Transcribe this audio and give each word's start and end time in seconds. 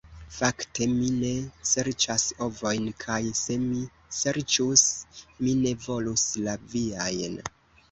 "Fakte, 0.35 0.85
mi 0.93 1.09
ne 1.17 1.29
serĉas 1.71 2.25
ovojn; 2.45 2.87
kaj 3.05 3.19
se 3.41 3.59
mi 3.67 3.83
serĉus, 4.21 4.87
mi 5.45 5.57
ne 5.63 5.77
volus 5.87 6.27
la 6.49 6.59
viajn. 6.75 7.41